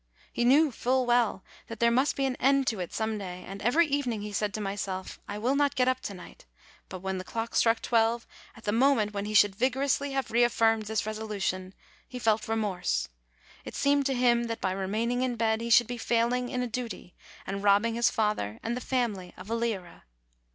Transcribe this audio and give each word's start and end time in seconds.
He 0.33 0.45
knew 0.45 0.71
full 0.71 1.05
well 1.05 1.43
that 1.67 1.79
there 1.79 1.91
must 1.91 2.15
be 2.15 2.25
an 2.25 2.35
end 2.37 2.65
to 2.65 2.79
it 2.79 2.91
some 2.91 3.19
day, 3.19 3.43
and 3.45 3.61
every 3.61 3.85
evening 3.85 4.23
he 4.23 4.33
said 4.33 4.51
to 4.55 4.65
himself, 4.67 5.19
"I 5.27 5.37
will 5.37 5.55
not 5.55 5.75
get 5.75 5.87
up 5.87 5.99
to 6.01 6.15
night;" 6.15 6.47
but 6.89 7.01
when 7.01 7.19
the 7.19 7.23
clock 7.23 7.53
struck 7.53 7.83
twelve, 7.83 8.25
at 8.57 8.63
the 8.63 8.71
mo 8.71 8.95
ment 8.95 9.13
when 9.13 9.25
he 9.25 9.35
should 9.35 9.53
vigorously 9.55 10.13
have 10.13 10.31
reaffirmed 10.31 10.87
his 10.87 11.05
resolution, 11.05 11.75
he 12.07 12.17
felt 12.17 12.47
remorse: 12.47 13.09
it 13.63 13.75
seemed 13.75 14.07
to 14.07 14.15
him, 14.15 14.45
that 14.45 14.59
by 14.59 14.71
remaining 14.71 15.21
in 15.21 15.35
bed 15.35 15.61
he 15.61 15.69
should 15.69 15.85
be 15.85 15.99
failing 15.99 16.49
in 16.49 16.63
a 16.63 16.67
duty, 16.67 17.13
and 17.45 17.61
robbing 17.61 17.93
his 17.93 18.09
father 18.09 18.59
and 18.63 18.75
the 18.75 18.81
family 18.81 19.35
of 19.37 19.51
a 19.51 19.55
lira. 19.55 20.05